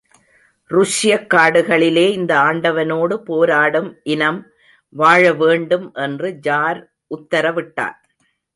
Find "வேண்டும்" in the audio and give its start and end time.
5.33-5.93